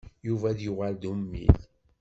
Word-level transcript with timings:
Yuba 0.27 0.45
ad 0.49 0.59
yuɣal 0.65 0.95
d 1.01 1.03
ummil. 1.11 1.59